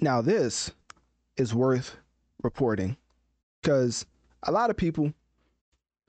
Now, 0.00 0.22
this 0.22 0.70
is 1.36 1.54
worth 1.54 1.96
reporting 2.42 2.96
because 3.60 4.06
a 4.44 4.52
lot 4.52 4.70
of 4.70 4.76
people 4.76 5.12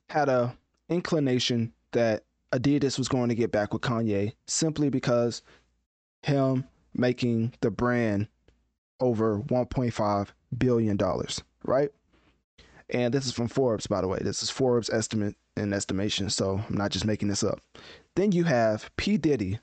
had 0.09 0.29
a 0.29 0.55
inclination 0.89 1.73
that 1.91 2.23
Adidas 2.51 2.97
was 2.97 3.07
going 3.07 3.29
to 3.29 3.35
get 3.35 3.51
back 3.51 3.73
with 3.73 3.81
Kanye 3.81 4.33
simply 4.47 4.89
because 4.89 5.41
him 6.21 6.65
making 6.93 7.53
the 7.61 7.71
brand 7.71 8.27
over 8.99 9.39
1.5 9.39 10.27
billion 10.57 10.97
dollars, 10.97 11.41
right? 11.63 11.89
And 12.91 13.13
this 13.13 13.25
is 13.25 13.31
from 13.31 13.47
Forbes, 13.47 13.87
by 13.87 14.01
the 14.01 14.07
way. 14.07 14.19
This 14.21 14.43
is 14.43 14.49
Forbes 14.49 14.89
estimate 14.89 15.35
and 15.55 15.73
estimation, 15.73 16.29
so 16.29 16.63
I'm 16.69 16.77
not 16.77 16.91
just 16.91 17.05
making 17.05 17.27
this 17.27 17.43
up. 17.43 17.59
Then 18.15 18.31
you 18.31 18.43
have 18.43 18.89
P 18.97 19.17
Diddy, 19.17 19.59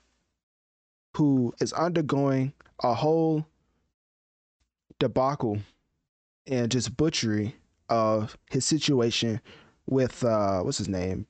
who 1.15 1.53
is 1.59 1.73
undergoing 1.73 2.53
a 2.83 2.93
whole 2.93 3.45
debacle 4.99 5.59
and 6.45 6.71
just 6.71 6.95
butchery 6.97 7.55
of 7.89 8.37
his 8.49 8.65
situation 8.65 9.41
with 9.85 10.23
uh 10.23 10.61
what's 10.61 10.77
his 10.77 10.89
name? 10.89 11.25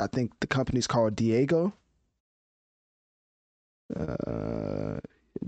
I 0.00 0.06
think 0.06 0.32
the 0.40 0.46
company's 0.46 0.86
called 0.86 1.16
Diego. 1.16 1.72
Uh 3.94 5.00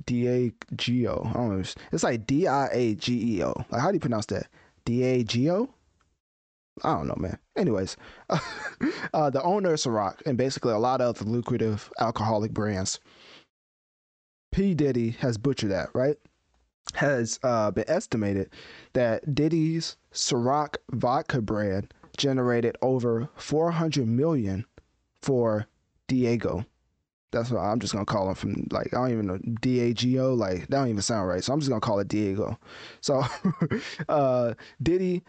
Diageo. 0.06 1.26
I 1.26 1.32
don't 1.32 1.58
know. 1.58 1.64
It's 1.92 2.02
like 2.02 2.26
D 2.26 2.46
I 2.46 2.68
A 2.72 2.94
G 2.94 3.36
E 3.36 3.44
O. 3.44 3.52
Like 3.70 3.80
how 3.80 3.90
do 3.90 3.94
you 3.96 4.00
pronounce 4.00 4.26
that? 4.26 4.48
D 4.84 5.02
A 5.04 5.24
G 5.24 5.50
O? 5.50 5.68
I 6.82 6.94
don't 6.94 7.06
know, 7.06 7.16
man. 7.18 7.38
Anyways, 7.56 7.96
uh, 8.30 9.30
the 9.30 9.42
owner 9.42 9.74
of 9.74 9.78
Ciroc 9.78 10.22
and 10.24 10.38
basically 10.38 10.72
a 10.72 10.78
lot 10.78 11.00
of 11.02 11.18
the 11.18 11.24
lucrative 11.24 11.90
alcoholic 12.00 12.52
brands. 12.52 12.98
P 14.52 14.74
Diddy 14.74 15.10
has 15.20 15.38
butchered 15.38 15.70
that, 15.70 15.88
right? 15.94 16.16
Has 16.94 17.38
uh, 17.42 17.70
been 17.70 17.88
estimated 17.88 18.50
that 18.92 19.34
Diddy's 19.34 19.96
Ciroc 20.12 20.76
vodka 20.90 21.40
brand 21.40 21.92
generated 22.16 22.76
over 22.82 23.28
400 23.36 24.06
million 24.06 24.66
for 25.22 25.66
Diego. 26.08 26.66
That's 27.30 27.50
what 27.50 27.60
I'm 27.60 27.80
just 27.80 27.94
gonna 27.94 28.04
call 28.04 28.28
him 28.28 28.34
from 28.34 28.66
like 28.70 28.92
I 28.92 28.98
don't 28.98 29.12
even 29.12 29.26
know 29.26 29.38
D 29.62 29.80
A 29.80 29.94
G 29.94 30.18
O 30.18 30.34
like 30.34 30.60
that 30.60 30.70
don't 30.70 30.88
even 30.88 31.00
sound 31.00 31.28
right. 31.28 31.42
So 31.42 31.52
I'm 31.54 31.60
just 31.60 31.70
gonna 31.70 31.80
call 31.80 31.98
it 32.00 32.08
Diego. 32.08 32.58
So 33.00 33.24
uh, 34.10 34.52
Diddy 34.82 35.22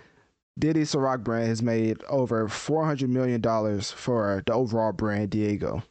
Diddy 0.59 0.81
Ciroc 0.81 1.23
brand 1.23 1.47
has 1.47 1.63
made 1.63 2.03
over 2.09 2.49
400 2.49 3.09
million 3.09 3.39
dollars 3.39 3.89
for 3.89 4.43
the 4.45 4.53
overall 4.53 4.91
brand 4.91 5.29
Diego, 5.29 5.81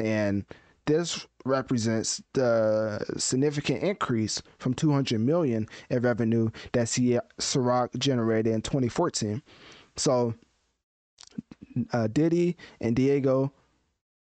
and 0.00 0.46
this 0.86 1.26
represents 1.44 2.22
the 2.32 3.04
significant 3.16 3.82
increase 3.82 4.42
from 4.58 4.74
200 4.74 5.20
million 5.20 5.68
in 5.90 6.00
revenue 6.00 6.50
that 6.72 6.86
Ciroc 6.86 7.98
generated 7.98 8.54
in 8.54 8.62
2014. 8.62 9.42
So 9.96 10.34
uh, 11.92 12.06
Diddy 12.08 12.56
and 12.80 12.96
Diego 12.96 13.52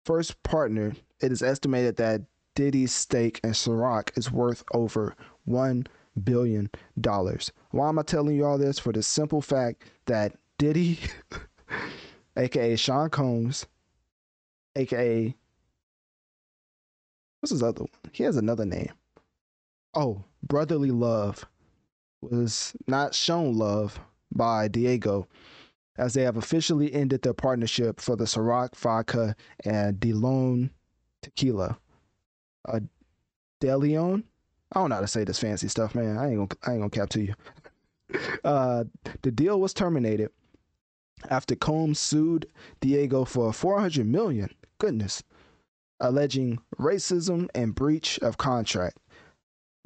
first 0.04 0.42
partnered. 0.42 0.96
It 1.20 1.32
is 1.32 1.42
estimated 1.42 1.96
that 1.96 2.22
Diddy's 2.54 2.92
stake 2.92 3.40
in 3.44 3.50
Ciroc 3.50 4.16
is 4.16 4.30
worth 4.30 4.64
over 4.72 5.14
one 5.44 5.86
billion 6.24 6.70
dollars. 7.00 7.52
Why 7.70 7.88
am 7.88 7.98
I 7.98 8.02
telling 8.02 8.36
you 8.36 8.44
all 8.44 8.58
this? 8.58 8.78
For 8.78 8.92
the 8.92 9.02
simple 9.02 9.40
fact 9.40 9.84
that 10.06 10.36
Diddy, 10.58 10.98
aka 12.36 12.76
Sean 12.76 13.10
Combs, 13.10 13.66
aka 14.74 15.34
what's 17.40 17.50
his 17.50 17.62
other 17.62 17.82
one? 17.82 17.90
He 18.12 18.24
has 18.24 18.36
another 18.36 18.64
name. 18.64 18.92
Oh, 19.94 20.24
Brotherly 20.42 20.90
Love 20.90 21.44
was 22.20 22.74
not 22.86 23.14
shown 23.14 23.54
love 23.54 24.00
by 24.32 24.68
Diego 24.68 25.28
as 25.96 26.14
they 26.14 26.22
have 26.22 26.36
officially 26.36 26.92
ended 26.92 27.22
their 27.22 27.34
partnership 27.34 28.00
for 28.00 28.16
the 28.16 28.24
Ciroc 28.24 28.76
vodka 28.76 29.34
and 29.64 29.98
DeLone 29.98 30.70
tequila. 31.22 31.78
Uh? 32.66 32.80
I 33.60 33.66
don't 33.66 34.90
know 34.90 34.94
how 34.94 35.00
to 35.00 35.08
say 35.08 35.24
this 35.24 35.40
fancy 35.40 35.66
stuff, 35.68 35.94
man. 35.94 36.16
I 36.16 36.28
ain't 36.28 36.36
gonna, 36.36 36.48
I 36.64 36.72
ain't 36.72 36.80
gonna 36.80 36.90
cap 36.90 37.08
to 37.10 37.22
you. 37.22 37.34
uh, 38.44 38.84
the 39.22 39.32
deal 39.32 39.60
was 39.60 39.74
terminated 39.74 40.30
after 41.30 41.56
Combs 41.56 41.98
sued 41.98 42.46
Diego 42.80 43.24
for 43.24 43.52
400 43.52 44.06
million. 44.06 44.50
Goodness 44.78 45.24
alleging 46.00 46.58
racism 46.78 47.48
and 47.54 47.74
breach 47.74 48.18
of 48.20 48.38
contract. 48.38 48.98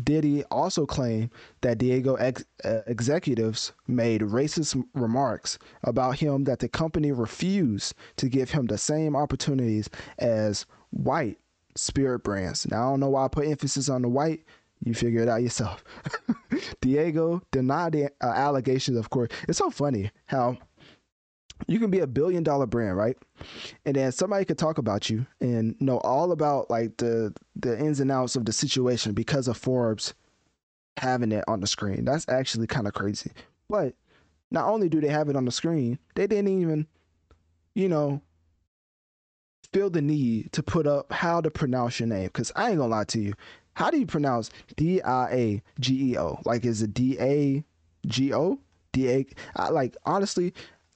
Diddy 0.02 0.42
also 0.44 0.86
claimed 0.86 1.30
that 1.60 1.78
Diego 1.78 2.14
ex- 2.16 2.44
uh, 2.64 2.80
executives 2.86 3.72
made 3.86 4.22
racist 4.22 4.82
remarks 4.94 5.58
about 5.84 6.18
him 6.18 6.44
that 6.44 6.58
the 6.58 6.68
company 6.68 7.12
refused 7.12 7.94
to 8.16 8.28
give 8.28 8.50
him 8.50 8.66
the 8.66 8.78
same 8.78 9.14
opportunities 9.14 9.88
as 10.18 10.66
white 10.90 11.38
spirit 11.76 12.20
brands. 12.20 12.66
Now, 12.68 12.88
I 12.88 12.90
don't 12.90 13.00
know 13.00 13.10
why 13.10 13.24
I 13.24 13.28
put 13.28 13.46
emphasis 13.46 13.88
on 13.88 14.02
the 14.02 14.08
white. 14.08 14.44
You 14.84 14.94
figure 14.94 15.22
it 15.22 15.28
out 15.28 15.42
yourself. 15.42 15.84
Diego 16.80 17.40
denied 17.52 17.92
the 17.92 18.06
uh, 18.06 18.26
allegations, 18.26 18.96
of 18.96 19.10
course. 19.10 19.28
It's 19.48 19.58
so 19.58 19.70
funny 19.70 20.10
how 20.26 20.58
you 21.66 21.78
can 21.78 21.90
be 21.90 22.00
a 22.00 22.06
billion 22.06 22.42
dollar 22.42 22.66
brand, 22.66 22.96
right? 22.96 23.16
And 23.84 23.96
then 23.96 24.12
somebody 24.12 24.44
could 24.44 24.58
talk 24.58 24.78
about 24.78 25.10
you 25.10 25.26
and 25.40 25.80
know 25.80 25.98
all 25.98 26.32
about 26.32 26.70
like 26.70 26.96
the 26.98 27.34
the 27.56 27.78
ins 27.78 28.00
and 28.00 28.10
outs 28.10 28.36
of 28.36 28.44
the 28.44 28.52
situation 28.52 29.12
because 29.12 29.48
of 29.48 29.56
Forbes 29.56 30.14
having 30.96 31.32
it 31.32 31.44
on 31.48 31.60
the 31.60 31.66
screen. 31.66 32.04
That's 32.04 32.28
actually 32.28 32.66
kind 32.66 32.86
of 32.86 32.94
crazy. 32.94 33.32
But 33.68 33.94
not 34.50 34.68
only 34.68 34.88
do 34.88 35.00
they 35.00 35.08
have 35.08 35.28
it 35.28 35.36
on 35.36 35.44
the 35.44 35.50
screen, 35.50 35.98
they 36.14 36.26
didn't 36.26 36.48
even, 36.48 36.86
you 37.74 37.88
know, 37.88 38.20
feel 39.72 39.88
the 39.88 40.02
need 40.02 40.52
to 40.52 40.62
put 40.62 40.86
up 40.86 41.10
how 41.12 41.40
to 41.40 41.50
pronounce 41.50 41.98
your 41.98 42.08
name. 42.08 42.28
Cause 42.30 42.52
I 42.54 42.70
ain't 42.70 42.78
gonna 42.78 42.90
lie 42.90 43.04
to 43.04 43.20
you. 43.20 43.32
How 43.74 43.90
do 43.90 43.98
you 43.98 44.06
pronounce 44.06 44.50
D 44.76 45.00
I 45.00 45.30
A 45.30 45.62
G 45.80 46.12
E 46.12 46.18
O? 46.18 46.40
Like 46.44 46.64
is 46.64 46.82
it 46.82 46.92
D 46.92 47.16
A 47.18 47.64
G 48.06 48.34
O? 48.34 48.58
D 48.92 49.10
A 49.10 49.26
like 49.70 49.96
honestly, 50.04 50.52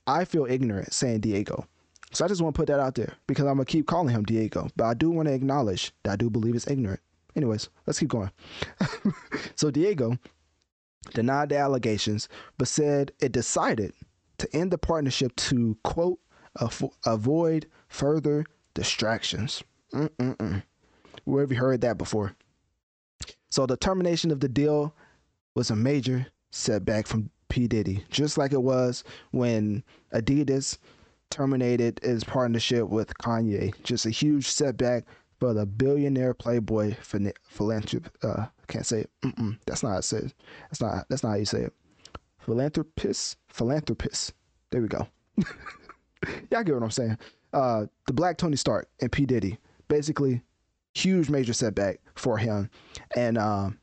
I 0.06 0.24
feel 0.24 0.46
ignorant 0.46 0.92
saying 0.92 1.20
Diego. 1.20 1.66
So 2.12 2.24
I 2.24 2.28
just 2.28 2.40
want 2.40 2.54
to 2.54 2.58
put 2.58 2.68
that 2.68 2.80
out 2.80 2.94
there 2.94 3.14
because 3.26 3.44
I'm 3.44 3.56
gonna 3.56 3.64
keep 3.64 3.86
calling 3.86 4.14
him 4.14 4.24
Diego. 4.24 4.68
But 4.76 4.84
I 4.84 4.94
do 4.94 5.10
want 5.10 5.28
to 5.28 5.34
acknowledge 5.34 5.92
that 6.04 6.12
I 6.12 6.16
do 6.16 6.30
believe 6.30 6.54
it's 6.54 6.68
ignorant. 6.68 7.00
Anyways, 7.34 7.68
let's 7.86 7.98
keep 7.98 8.08
going. 8.08 8.30
so 9.56 9.70
Diego 9.70 10.18
denied 11.12 11.50
the 11.50 11.58
allegations, 11.58 12.28
but 12.56 12.68
said 12.68 13.12
it 13.20 13.32
decided 13.32 13.92
to 14.38 14.56
end 14.56 14.70
the 14.70 14.78
partnership 14.78 15.34
to 15.36 15.76
quote 15.82 16.18
avoid 17.04 17.66
further 17.88 18.44
distractions. 18.74 19.62
Mm-mm-mm. 19.92 20.62
Where 21.24 21.42
have 21.42 21.52
you 21.52 21.58
heard 21.58 21.82
that 21.82 21.98
before? 21.98 22.34
So 23.50 23.66
the 23.66 23.76
termination 23.76 24.30
of 24.30 24.40
the 24.40 24.48
deal 24.48 24.94
was 25.54 25.70
a 25.70 25.76
major 25.76 26.26
setback 26.50 27.06
from 27.06 27.30
P. 27.56 27.66
Diddy, 27.66 28.04
just 28.10 28.36
like 28.36 28.52
it 28.52 28.62
was 28.62 29.02
when 29.30 29.82
Adidas 30.12 30.76
terminated 31.30 31.98
his 32.02 32.22
partnership 32.22 32.86
with 32.90 33.16
Kanye. 33.16 33.72
Just 33.82 34.04
a 34.04 34.10
huge 34.10 34.46
setback 34.46 35.06
for 35.40 35.54
the 35.54 35.64
billionaire 35.64 36.34
playboy 36.34 36.94
philanthropist. 37.00 38.14
Uh, 38.22 38.44
can't 38.66 38.84
say 38.84 39.00
it. 39.00 39.10
Mm-mm, 39.24 39.56
that's 39.64 39.82
not 39.82 39.92
how 39.92 39.96
it 39.96 40.04
says. 40.04 40.34
That's 40.68 40.82
not. 40.82 41.06
That's 41.08 41.22
not 41.22 41.30
how 41.30 41.36
you 41.36 41.46
say 41.46 41.62
it. 41.62 41.72
Philanthropist. 42.40 43.38
Philanthropist. 43.48 44.34
There 44.70 44.82
we 44.82 44.88
go. 44.88 45.08
Y'all 46.50 46.62
get 46.62 46.74
what 46.74 46.82
I'm 46.82 46.90
saying. 46.90 47.16
Uh, 47.54 47.86
the 48.06 48.12
Black 48.12 48.36
Tony 48.36 48.56
Stark 48.56 48.86
and 49.00 49.10
P 49.10 49.24
Diddy. 49.24 49.56
Basically, 49.88 50.42
huge 50.92 51.30
major 51.30 51.54
setback 51.54 52.00
for 52.16 52.36
him, 52.36 52.68
and 53.16 53.38
um, 53.38 53.78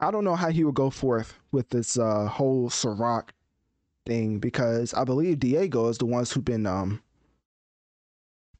I 0.00 0.10
don't 0.10 0.24
know 0.24 0.36
how 0.36 0.50
he 0.50 0.64
would 0.64 0.74
go 0.74 0.90
forth 0.90 1.34
with 1.50 1.70
this 1.70 1.98
uh, 1.98 2.26
whole 2.26 2.70
Ciroc 2.70 3.30
thing 4.06 4.38
because 4.38 4.94
I 4.94 5.04
believe 5.04 5.40
Diego 5.40 5.88
is 5.88 5.98
the 5.98 6.06
ones 6.06 6.32
who've 6.32 6.44
been 6.44 6.66
um, 6.66 7.02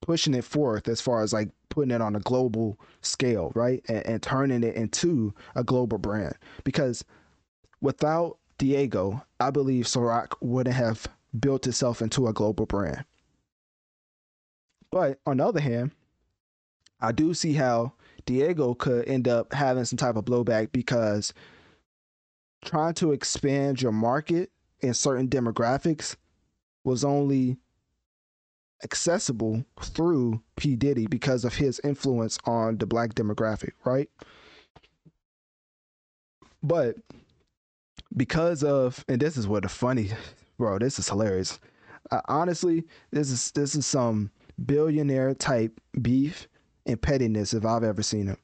pushing 0.00 0.34
it 0.34 0.44
forth 0.44 0.88
as 0.88 1.00
far 1.00 1.22
as 1.22 1.32
like 1.32 1.50
putting 1.68 1.92
it 1.92 2.00
on 2.00 2.16
a 2.16 2.20
global 2.20 2.78
scale, 3.02 3.52
right? 3.54 3.84
And, 3.88 4.06
and 4.06 4.22
turning 4.22 4.64
it 4.64 4.74
into 4.74 5.32
a 5.54 5.62
global 5.62 5.98
brand. 5.98 6.34
Because 6.64 7.04
without 7.80 8.38
Diego, 8.58 9.24
I 9.38 9.50
believe 9.50 9.84
Ciroc 9.84 10.34
wouldn't 10.40 10.74
have 10.74 11.06
built 11.38 11.66
itself 11.66 12.02
into 12.02 12.26
a 12.26 12.32
global 12.32 12.66
brand. 12.66 13.04
But 14.90 15.20
on 15.26 15.36
the 15.36 15.46
other 15.46 15.60
hand, 15.60 15.92
I 17.00 17.12
do 17.12 17.32
see 17.34 17.52
how 17.52 17.92
Diego 18.28 18.74
could 18.74 19.08
end 19.08 19.26
up 19.26 19.54
having 19.54 19.86
some 19.86 19.96
type 19.96 20.16
of 20.16 20.26
blowback 20.26 20.70
because 20.70 21.32
trying 22.62 22.92
to 22.92 23.12
expand 23.12 23.80
your 23.80 23.90
market 23.90 24.50
in 24.80 24.92
certain 24.92 25.28
demographics 25.28 26.14
was 26.84 27.04
only 27.04 27.56
accessible 28.84 29.64
through 29.80 30.42
P. 30.56 30.76
Diddy 30.76 31.06
because 31.06 31.42
of 31.46 31.54
his 31.54 31.80
influence 31.82 32.38
on 32.44 32.76
the 32.76 32.84
black 32.84 33.14
demographic, 33.14 33.70
right? 33.86 34.10
But 36.62 36.96
because 38.14 38.62
of, 38.62 39.06
and 39.08 39.22
this 39.22 39.38
is 39.38 39.48
what 39.48 39.62
the 39.62 39.70
funny, 39.70 40.10
bro, 40.58 40.78
this 40.78 40.98
is 40.98 41.08
hilarious. 41.08 41.58
Uh, 42.10 42.20
honestly, 42.26 42.84
this 43.10 43.30
is 43.30 43.52
this 43.52 43.74
is 43.74 43.86
some 43.86 44.30
billionaire 44.66 45.34
type 45.34 45.80
beef 46.02 46.46
and 46.88 47.00
pettiness 47.00 47.54
if 47.54 47.64
I've 47.64 47.84
ever 47.84 48.02
seen 48.02 48.28
it. 48.28 48.38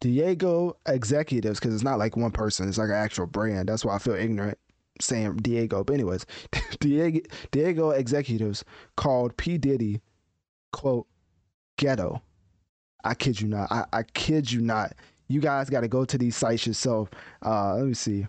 Diego 0.00 0.76
executives, 0.86 1.58
because 1.58 1.74
it's 1.74 1.84
not 1.84 1.98
like 1.98 2.16
one 2.16 2.30
person, 2.30 2.68
it's 2.68 2.78
like 2.78 2.88
an 2.88 2.94
actual 2.94 3.26
brand. 3.26 3.68
That's 3.68 3.84
why 3.84 3.96
I 3.96 3.98
feel 3.98 4.14
ignorant 4.14 4.58
saying 5.00 5.36
Diego. 5.36 5.84
But 5.84 5.94
anyways, 5.94 6.26
Diego, 6.80 7.20
Diego 7.50 7.90
executives 7.90 8.64
called 8.96 9.36
P. 9.36 9.58
Diddy, 9.58 10.00
quote, 10.72 11.06
ghetto. 11.76 12.22
I 13.04 13.14
kid 13.14 13.40
you 13.40 13.48
not. 13.48 13.70
I, 13.70 13.84
I 13.92 14.02
kid 14.02 14.50
you 14.50 14.60
not. 14.60 14.94
You 15.28 15.40
guys 15.40 15.70
got 15.70 15.80
to 15.80 15.88
go 15.88 16.04
to 16.04 16.18
these 16.18 16.36
sites 16.36 16.66
yourself. 16.66 17.10
Uh, 17.44 17.76
let 17.76 17.86
me 17.86 17.94
see. 17.94 18.26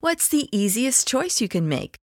What's 0.00 0.28
the 0.28 0.48
easiest 0.56 1.06
choice 1.06 1.40
you 1.40 1.48
can 1.48 1.68
make? 1.68 1.96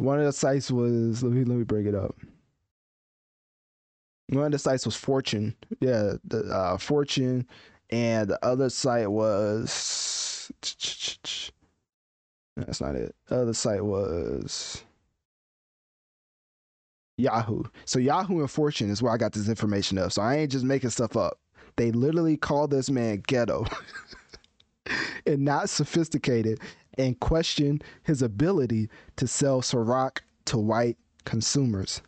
One 0.00 0.18
of 0.18 0.24
the 0.24 0.32
sites 0.32 0.70
was 0.70 1.22
let 1.22 1.30
me 1.30 1.44
let 1.44 1.58
me 1.58 1.64
break 1.64 1.84
it 1.84 1.94
up. 1.94 2.16
One 4.30 4.46
of 4.46 4.52
the 4.52 4.58
sites 4.58 4.86
was 4.86 4.96
Fortune, 4.96 5.54
yeah, 5.80 6.14
the 6.24 6.44
uh, 6.44 6.78
Fortune, 6.78 7.46
and 7.90 8.30
the 8.30 8.42
other 8.42 8.70
site 8.70 9.10
was 9.10 10.50
that's 12.56 12.80
not 12.80 12.94
it. 12.94 13.14
The 13.26 13.42
other 13.42 13.52
site 13.52 13.84
was 13.84 14.82
Yahoo. 17.18 17.64
So 17.84 17.98
Yahoo 17.98 18.40
and 18.40 18.50
Fortune 18.50 18.88
is 18.88 19.02
where 19.02 19.12
I 19.12 19.18
got 19.18 19.34
this 19.34 19.50
information 19.50 19.98
of. 19.98 20.14
So 20.14 20.22
I 20.22 20.36
ain't 20.36 20.50
just 20.50 20.64
making 20.64 20.90
stuff 20.90 21.14
up. 21.14 21.38
They 21.76 21.92
literally 21.92 22.38
call 22.38 22.68
this 22.68 22.88
man 22.88 23.22
ghetto 23.26 23.66
and 25.26 25.44
not 25.44 25.68
sophisticated 25.68 26.60
and 26.98 27.18
question 27.20 27.80
his 28.02 28.22
ability 28.22 28.88
to 29.16 29.26
sell 29.26 29.62
Ciroc 29.62 30.18
to 30.46 30.58
white 30.58 30.96
consumers. 31.24 32.02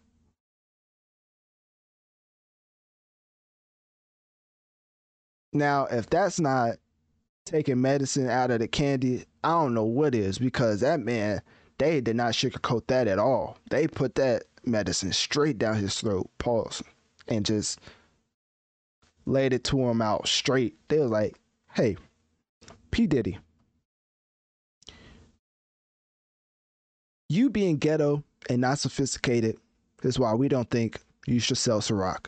Now, 5.53 5.87
if 5.87 6.09
that's 6.09 6.41
not 6.41 6.77
taking 7.45 7.81
medicine 7.81 8.29
out 8.29 8.51
of 8.51 8.61
the 8.61 8.69
candy, 8.69 9.27
I 9.45 9.51
don't 9.51 9.75
know 9.75 9.85
what 9.85 10.15
is 10.15 10.39
because 10.39 10.81
that 10.81 11.01
man, 11.01 11.43
they 11.79 12.01
did 12.01 12.17
not 12.17 12.33
sugarcoat 12.33 12.87
that 12.87 13.09
at 13.09 13.19
all. 13.19 13.59
They 13.71 13.87
put 13.87 14.15
that 14.15 14.45
medicine 14.65 15.13
straight 15.13 15.59
down 15.59 15.77
his 15.77 15.99
throat, 15.99 16.31
pause, 16.39 16.83
and 17.29 17.45
just 17.45 17.81
laid 19.27 19.53
it 19.53 19.65
to 19.65 19.79
him 19.81 20.01
out 20.01 20.27
straight. 20.27 20.77
They 20.89 20.99
was 20.99 21.11
like, 21.11 21.37
hey, 21.75 21.97
P. 22.93 23.07
Diddy, 23.07 23.39
you 27.29 27.51
being 27.51 27.79
ghetto 27.79 28.23
and 28.49 28.61
not 28.61 28.79
sophisticated 28.79 29.57
is 30.03 30.19
why 30.19 30.35
we 30.35 30.49
don't 30.49 30.71
think 30.71 31.01
you 31.27 31.41
should 31.41 31.57
sell 31.57 31.81
Ciroc 31.81 32.27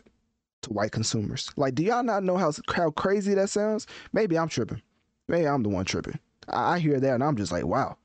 to 0.63 0.73
white 0.73 0.91
consumers. 0.91 1.51
Like, 1.55 1.75
do 1.75 1.83
y'all 1.83 2.03
not 2.03 2.23
know 2.23 2.37
how 2.37 2.51
how 2.73 2.91
crazy 2.91 3.35
that 3.35 3.49
sounds? 3.49 3.87
Maybe 4.11 4.37
I'm 4.37 4.49
tripping. 4.49 4.81
Maybe 5.27 5.47
I'm 5.47 5.63
the 5.63 5.69
one 5.69 5.85
tripping. 5.85 6.19
I, 6.49 6.73
I 6.73 6.79
hear 6.79 6.99
that 6.99 7.13
and 7.13 7.23
I'm 7.23 7.37
just 7.37 7.51
like, 7.51 7.65
wow. 7.65 7.97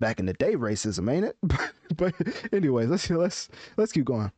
Back 0.00 0.20
in 0.20 0.26
the 0.26 0.32
day 0.34 0.54
racism, 0.54 1.12
ain't 1.12 1.26
it? 1.26 1.36
but 1.96 2.14
anyways, 2.52 2.88
let's 2.88 3.10
let's 3.10 3.48
let's 3.76 3.92
keep 3.92 4.04
going. 4.04 4.32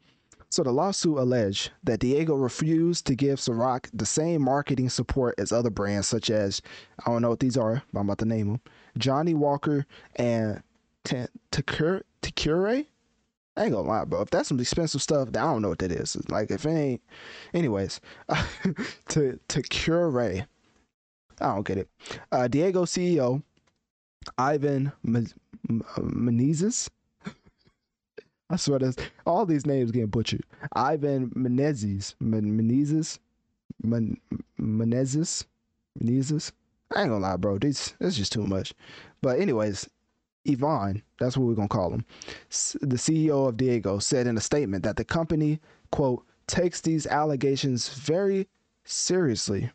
So 0.54 0.62
the 0.62 0.70
lawsuit 0.70 1.18
alleged 1.18 1.73
that 1.82 1.99
Diego 1.99 2.37
refused 2.37 3.08
to 3.08 3.16
give 3.16 3.40
Ciroc 3.40 3.88
the 3.92 4.06
same 4.06 4.40
marketing 4.42 4.88
support 4.88 5.34
as 5.37 5.50
other 5.50 5.68
brands 5.68 6.06
such 6.06 6.30
as 6.30 6.62
I 7.04 7.11
don't 7.11 7.23
know 7.23 7.30
what 7.30 7.40
these 7.40 7.56
are, 7.56 7.82
but 7.92 7.99
I'm 7.99 8.06
about 8.06 8.18
to 8.18 8.25
name 8.25 8.46
them: 8.46 8.61
Johnnie 8.96 9.34
Walker 9.34 9.84
and 10.14 10.62
Takure. 11.02 12.04
I 12.23 13.64
ain't 13.64 13.73
gonna 13.73 13.80
lie, 13.80 14.04
bro. 14.04 14.20
If 14.20 14.30
that's 14.30 14.49
some 14.49 14.61
expensive 14.61 15.02
stuff, 15.02 15.26
I 15.30 15.32
don't 15.32 15.61
know 15.61 15.70
what 15.70 15.80
that 15.80 15.90
is. 15.90 16.16
Like 16.28 16.52
if 16.52 16.64
it 16.64 16.70
ain't, 16.70 17.02
anyways, 17.52 18.00
to 19.08 19.40
to 19.49 19.62
cure. 19.62 20.20
I 20.20 20.46
don't 21.40 21.66
get 21.66 21.78
it. 21.78 21.88
Uh, 22.30 22.46
Diego 22.46 22.84
CEO 22.84 23.42
Ivan 24.38 24.92
Menezes. 25.04 26.90
I 28.54 28.56
swear 28.56 28.78
all 29.26 29.44
these 29.44 29.66
names 29.66 29.90
getting 29.90 30.11
butchered. 30.11 30.44
Ivan 30.75 31.30
Menezes, 31.30 32.14
Menezes, 32.23 33.18
Menezes, 33.84 35.44
Menezes. 36.00 36.52
I 36.94 37.00
ain't 37.00 37.11
gonna 37.11 37.18
lie, 37.18 37.37
bro. 37.37 37.58
This 37.58 37.94
is 37.99 38.16
just 38.16 38.30
too 38.30 38.46
much. 38.46 38.73
But 39.23 39.40
anyways, 39.40 39.90
Ivan, 40.49 41.02
that's 41.18 41.37
what 41.37 41.49
we're 41.49 41.54
gonna 41.54 41.66
call 41.66 41.92
him. 41.92 42.04
The 42.80 42.96
CEO 42.96 43.49
of 43.49 43.56
Diego 43.56 43.99
said 43.99 44.28
in 44.28 44.37
a 44.37 44.40
statement 44.40 44.84
that 44.84 44.94
the 44.94 45.04
company 45.04 45.58
quote 45.90 46.25
takes 46.46 46.80
these 46.80 47.08
allegations 47.08 47.88
very 47.88 48.46
seriously, 48.84 49.73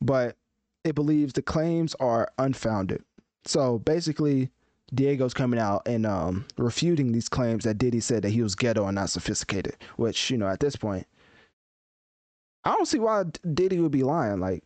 but 0.00 0.36
it 0.82 0.96
believes 0.96 1.32
the 1.32 1.42
claims 1.42 1.94
are 2.00 2.28
unfounded. 2.38 3.04
So 3.44 3.78
basically, 3.78 4.50
Diego's 4.94 5.34
coming 5.34 5.58
out 5.58 5.82
and 5.86 6.06
um, 6.06 6.46
refuting 6.56 7.12
these 7.12 7.28
claims 7.28 7.64
that 7.64 7.78
Diddy 7.78 8.00
said 8.00 8.22
that 8.22 8.30
he 8.30 8.42
was 8.42 8.54
ghetto 8.54 8.86
and 8.86 8.94
not 8.94 9.10
sophisticated. 9.10 9.76
Which 9.96 10.30
you 10.30 10.38
know, 10.38 10.46
at 10.46 10.60
this 10.60 10.76
point, 10.76 11.06
I 12.64 12.72
don't 12.72 12.86
see 12.86 12.98
why 12.98 13.24
Diddy 13.54 13.80
would 13.80 13.92
be 13.92 14.04
lying. 14.04 14.40
Like, 14.40 14.62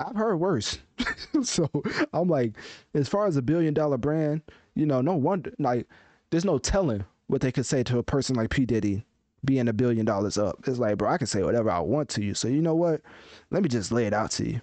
I've 0.00 0.16
heard 0.16 0.36
worse. 0.36 0.78
so 1.42 1.68
I'm 2.12 2.28
like, 2.28 2.56
as 2.94 3.08
far 3.08 3.26
as 3.26 3.36
a 3.36 3.42
billion 3.42 3.74
dollar 3.74 3.98
brand, 3.98 4.42
you 4.74 4.86
know, 4.86 5.00
no 5.00 5.14
wonder. 5.14 5.52
Like, 5.58 5.86
there's 6.30 6.44
no 6.44 6.58
telling 6.58 7.04
what 7.26 7.40
they 7.40 7.52
could 7.52 7.66
say 7.66 7.82
to 7.84 7.98
a 7.98 8.02
person 8.02 8.36
like 8.36 8.50
P 8.50 8.64
Diddy 8.64 9.04
being 9.44 9.68
a 9.68 9.72
billion 9.72 10.06
dollars 10.06 10.38
up. 10.38 10.66
It's 10.66 10.78
like, 10.78 10.98
bro, 10.98 11.10
I 11.10 11.18
can 11.18 11.26
say 11.26 11.42
whatever 11.42 11.70
I 11.70 11.80
want 11.80 12.08
to 12.10 12.24
you. 12.24 12.34
So 12.34 12.48
you 12.48 12.62
know 12.62 12.74
what? 12.74 13.02
Let 13.50 13.62
me 13.62 13.68
just 13.68 13.92
lay 13.92 14.06
it 14.06 14.14
out 14.14 14.30
to 14.32 14.48
you, 14.48 14.60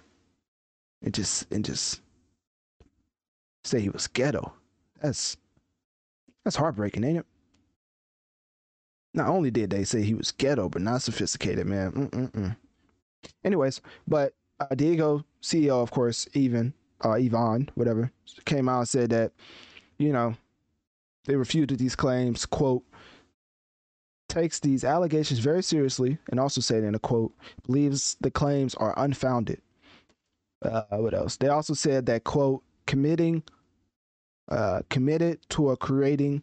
and 1.02 1.14
just 1.14 1.50
and 1.52 1.64
just 1.64 2.00
say 3.66 3.80
he 3.80 3.90
was 3.90 4.06
ghetto. 4.06 4.52
That's 5.02 5.36
that's 6.44 6.56
heartbreaking, 6.56 7.04
ain't 7.04 7.18
it? 7.18 7.26
Not 9.14 9.28
only 9.28 9.50
did 9.50 9.70
they 9.70 9.84
say 9.84 10.02
he 10.02 10.14
was 10.14 10.30
ghetto, 10.30 10.68
but 10.68 10.82
not 10.82 11.02
sophisticated, 11.02 11.66
man. 11.66 11.92
Mm-mm-mm. 11.92 12.56
Anyways, 13.44 13.80
but 14.06 14.34
uh, 14.60 14.74
Diego, 14.74 15.24
CEO, 15.42 15.82
of 15.82 15.90
course, 15.90 16.28
even 16.34 16.72
uh, 17.04 17.10
Ivan, 17.12 17.68
whatever, 17.74 18.12
came 18.44 18.68
out 18.68 18.80
and 18.80 18.88
said 18.88 19.10
that, 19.10 19.32
you 19.98 20.12
know, 20.12 20.34
they 21.24 21.34
refuted 21.34 21.78
these 21.78 21.96
claims. 21.96 22.46
Quote, 22.46 22.84
takes 24.28 24.60
these 24.60 24.84
allegations 24.84 25.40
very 25.40 25.62
seriously, 25.62 26.18
and 26.30 26.38
also 26.38 26.60
said 26.60 26.84
in 26.84 26.94
a 26.94 26.98
quote, 26.98 27.32
believes 27.66 28.16
the 28.20 28.30
claims 28.30 28.74
are 28.74 28.94
unfounded. 28.98 29.60
Uh, 30.62 30.82
what 30.90 31.14
else? 31.14 31.36
They 31.36 31.48
also 31.48 31.74
said 31.74 32.06
that 32.06 32.24
quote, 32.24 32.62
committing 32.86 33.42
uh, 34.48 34.82
committed 34.88 35.38
to 35.50 35.70
a 35.70 35.76
creating 35.76 36.42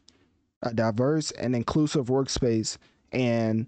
a 0.62 0.74
diverse 0.74 1.32
and 1.32 1.56
inclusive 1.56 2.08
workspace 2.08 2.78
and 3.12 3.68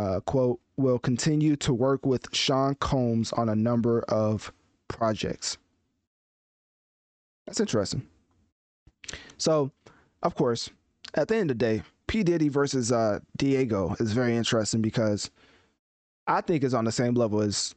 uh, 0.00 0.20
quote 0.20 0.60
will 0.76 0.98
continue 0.98 1.56
to 1.56 1.72
work 1.72 2.04
with 2.04 2.34
Sean 2.34 2.74
Combs 2.76 3.32
on 3.32 3.48
a 3.48 3.56
number 3.56 4.00
of 4.02 4.52
projects. 4.88 5.58
That's 7.46 7.60
interesting. 7.60 8.06
So, 9.38 9.70
of 10.22 10.34
course, 10.34 10.70
at 11.14 11.28
the 11.28 11.36
end 11.36 11.50
of 11.50 11.58
the 11.58 11.64
day, 11.64 11.82
P 12.06 12.22
Diddy 12.22 12.48
versus 12.48 12.92
uh, 12.92 13.20
Diego 13.36 13.96
is 14.00 14.12
very 14.12 14.36
interesting 14.36 14.82
because 14.82 15.30
I 16.26 16.40
think 16.40 16.64
it's 16.64 16.74
on 16.74 16.84
the 16.84 16.92
same 16.92 17.14
level 17.14 17.40
as 17.40 17.74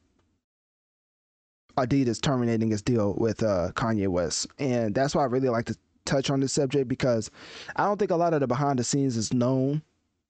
Adidas 1.78 2.22
terminating 2.22 2.72
its 2.72 2.82
deal 2.82 3.16
with 3.18 3.44
uh, 3.44 3.72
Kanye 3.74 4.08
West, 4.08 4.48
and 4.58 4.94
that's 4.94 5.16
why 5.16 5.24
I 5.24 5.28
really 5.28 5.50
like 5.50 5.66
to 5.66 5.78
touch 6.06 6.30
on 6.30 6.40
this 6.40 6.54
subject 6.54 6.88
because 6.88 7.30
I 7.76 7.86
don't 7.86 7.98
think 7.98 8.12
a 8.12 8.16
lot 8.16 8.34
of 8.34 8.40
the 8.40 8.48
behind 8.48 8.80
the 8.80 8.84
scenes 8.84 9.16
is 9.16 9.34
known 9.34 9.84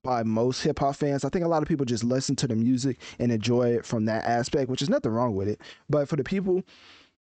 by 0.03 0.24
most 0.24 0.62
hip 0.62 0.79
hop 0.79 0.96
fans. 0.96 1.25
I 1.25 1.29
think 1.29 1.46
a 1.46 1.48
lot 1.48 1.62
of 1.62 1.67
people 1.67 1.86
just 1.86 2.03
listen 2.03 2.36
to 2.38 2.48
the 2.48 2.55
music 2.55 2.98
and 3.17 3.31
enjoy 3.31 3.69
it 3.72 3.86
from 3.86 4.05
that 4.05 4.25
aspect, 4.25 4.69
which 4.69 4.81
is 4.81 4.89
nothing 4.89 5.12
wrong 5.12 5.36
with 5.36 5.48
it. 5.48 5.62
But 5.89 6.08
for 6.08 6.15
the 6.15 6.24
people 6.24 6.63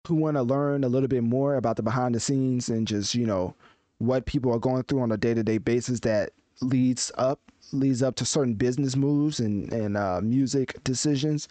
who 0.08 0.16
want 0.16 0.38
to 0.38 0.44
learn 0.44 0.84
a 0.84 0.90
little 0.90 1.10
bit 1.10 1.24
more 1.24 1.56
about 1.56 1.76
the 1.76 1.84
behind 1.84 2.16
the 2.16 2.20
scenes 2.20 2.70
and 2.70 2.88
just 2.88 3.14
you 3.14 3.26
know 3.26 3.54
what 4.00 4.26
people 4.26 4.54
are 4.54 4.60
going 4.60 4.84
through 4.84 5.02
on 5.02 5.12
a 5.12 5.18
day 5.18 5.34
to 5.34 5.44
day 5.44 5.58
basis 5.58 6.00
that 6.02 6.32
leads 6.62 7.12
up 7.18 7.40
leads 7.74 8.02
up 8.02 8.16
to 8.16 8.26
certain 8.26 8.54
business 8.54 8.96
moves 8.96 9.40
and 9.40 9.72
and 9.74 9.98
uh, 9.98 10.22
music 10.22 10.82
decisions. 10.84 11.48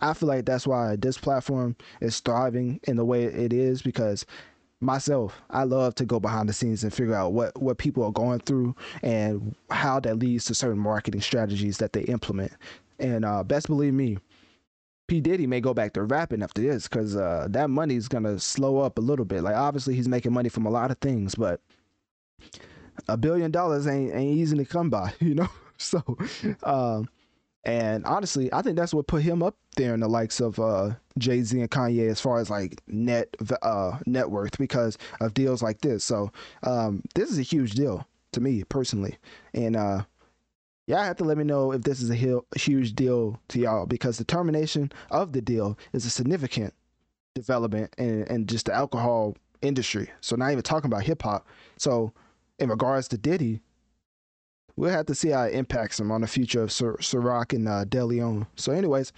I 0.00 0.12
feel 0.12 0.28
like 0.28 0.44
that's 0.44 0.66
why 0.66 0.96
this 0.96 1.18
platform 1.18 1.76
is 2.00 2.20
thriving 2.20 2.80
in 2.84 2.96
the 2.96 3.04
way 3.04 3.24
it 3.24 3.52
is 3.52 3.82
because 3.82 4.26
myself, 4.80 5.40
I 5.50 5.64
love 5.64 5.94
to 5.96 6.04
go 6.04 6.20
behind 6.20 6.48
the 6.48 6.52
scenes 6.52 6.84
and 6.84 6.92
figure 6.92 7.14
out 7.14 7.32
what 7.32 7.60
what 7.60 7.78
people 7.78 8.04
are 8.04 8.12
going 8.12 8.40
through 8.40 8.74
and 9.02 9.54
how 9.70 10.00
that 10.00 10.18
leads 10.18 10.44
to 10.46 10.54
certain 10.54 10.78
marketing 10.78 11.20
strategies 11.20 11.78
that 11.78 11.92
they 11.92 12.02
implement. 12.02 12.52
And 12.98 13.24
uh, 13.24 13.42
best 13.42 13.66
believe 13.68 13.94
me, 13.94 14.18
P 15.06 15.20
Diddy 15.20 15.46
may 15.46 15.60
go 15.60 15.72
back 15.74 15.92
to 15.94 16.02
rapping 16.02 16.42
after 16.42 16.62
this 16.62 16.88
because 16.88 17.16
uh, 17.16 17.46
that 17.50 17.70
money's 17.70 18.08
gonna 18.08 18.38
slow 18.38 18.78
up 18.78 18.98
a 18.98 19.02
little 19.02 19.24
bit. 19.24 19.42
Like 19.42 19.56
obviously 19.56 19.94
he's 19.94 20.08
making 20.08 20.32
money 20.32 20.48
from 20.48 20.66
a 20.66 20.70
lot 20.70 20.90
of 20.90 20.98
things, 20.98 21.34
but 21.34 21.60
a 23.08 23.16
billion 23.16 23.50
dollars 23.50 23.86
ain't 23.86 24.14
ain't 24.14 24.36
easy 24.36 24.56
to 24.56 24.64
come 24.64 24.90
by, 24.90 25.12
you 25.20 25.34
know. 25.34 25.48
So, 25.78 26.02
um, 26.62 27.06
and 27.66 28.04
honestly, 28.04 28.50
I 28.52 28.62
think 28.62 28.76
that's 28.76 28.94
what 28.94 29.08
put 29.08 29.22
him 29.22 29.42
up 29.42 29.56
there 29.74 29.92
in 29.92 29.98
the 29.98 30.08
likes 30.08 30.40
of 30.40 30.60
uh, 30.60 30.90
Jay 31.18 31.42
Z 31.42 31.58
and 31.60 31.70
Kanye 31.70 32.08
as 32.08 32.20
far 32.20 32.38
as 32.38 32.48
like 32.48 32.80
net 32.86 33.36
uh, 33.60 33.98
net 34.06 34.30
worth 34.30 34.56
because 34.56 34.96
of 35.20 35.34
deals 35.34 35.64
like 35.64 35.80
this. 35.80 36.04
So 36.04 36.30
um, 36.62 37.02
this 37.16 37.28
is 37.28 37.40
a 37.40 37.42
huge 37.42 37.72
deal 37.72 38.06
to 38.32 38.40
me 38.40 38.62
personally, 38.62 39.18
and 39.52 39.74
uh, 39.74 40.04
y'all 40.86 41.02
have 41.02 41.16
to 41.16 41.24
let 41.24 41.38
me 41.38 41.42
know 41.42 41.72
if 41.72 41.82
this 41.82 42.00
is 42.00 42.08
a, 42.08 42.40
huge 42.56 42.94
deal 42.94 43.40
to 43.48 43.58
y'all 43.58 43.84
because 43.84 44.18
the 44.18 44.24
termination 44.24 44.92
of 45.10 45.32
the 45.32 45.42
deal 45.42 45.76
is 45.92 46.06
a 46.06 46.10
significant 46.10 46.72
development 47.34 47.92
in, 47.98 48.22
in 48.28 48.46
just 48.46 48.66
the 48.66 48.74
alcohol 48.74 49.36
industry. 49.60 50.08
So 50.20 50.36
not 50.36 50.52
even 50.52 50.62
talking 50.62 50.86
about 50.86 51.02
hip 51.02 51.22
hop. 51.22 51.48
So 51.78 52.12
in 52.60 52.68
regards 52.68 53.08
to 53.08 53.18
Diddy, 53.18 53.60
we'll 54.76 54.90
have 54.90 55.06
to 55.06 55.14
see 55.14 55.30
how 55.30 55.44
it 55.44 55.54
impacts 55.54 55.98
him 55.98 56.10
on 56.10 56.20
the 56.20 56.26
future 56.26 56.62
of 56.62 56.72
Sir, 56.72 56.96
and 57.12 57.68
uh, 57.68 57.84
DeLeon. 57.84 58.46
So, 58.56 58.72
anyways, 58.72 59.12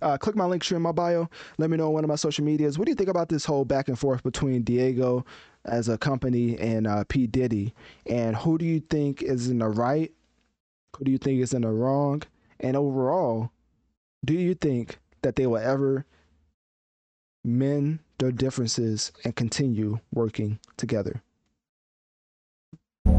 uh, 0.00 0.16
click 0.18 0.34
my 0.34 0.44
link 0.44 0.62
tree 0.62 0.76
in 0.76 0.82
my 0.82 0.92
bio. 0.92 1.28
Let 1.58 1.70
me 1.70 1.76
know 1.76 1.88
on 1.88 1.92
one 1.94 2.04
of 2.04 2.08
my 2.08 2.16
social 2.16 2.44
medias. 2.44 2.78
What 2.78 2.86
do 2.86 2.90
you 2.90 2.96
think 2.96 3.08
about 3.08 3.28
this 3.28 3.44
whole 3.44 3.64
back 3.64 3.88
and 3.88 3.98
forth 3.98 4.22
between 4.22 4.62
Diego 4.62 5.24
as 5.64 5.88
a 5.88 5.98
company 5.98 6.58
and 6.58 6.86
uh, 6.86 7.04
P. 7.08 7.26
Diddy? 7.26 7.74
And 8.06 8.36
who 8.36 8.58
do 8.58 8.64
you 8.64 8.80
think 8.80 9.22
is 9.22 9.48
in 9.48 9.58
the 9.58 9.68
right? 9.68 10.12
Who 10.96 11.04
do 11.04 11.10
you 11.10 11.18
think 11.18 11.40
is 11.40 11.54
in 11.54 11.62
the 11.62 11.70
wrong? 11.70 12.22
And 12.60 12.76
overall, 12.76 13.50
do 14.24 14.34
you 14.34 14.54
think 14.54 14.98
that 15.22 15.36
they 15.36 15.46
will 15.46 15.58
ever 15.58 16.04
mend 17.44 18.00
their 18.18 18.32
differences 18.32 19.12
and 19.24 19.34
continue 19.34 19.98
working 20.12 20.58
together? 20.76 21.22